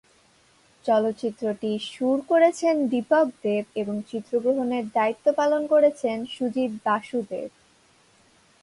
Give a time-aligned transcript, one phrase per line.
[0.85, 7.49] চলচ্চিত্রটির সুর করেছেন দীপক দেব এবং চিত্রগ্রহণের দায়িত্ব পালন করেছেন সুজিত বাসুদেব।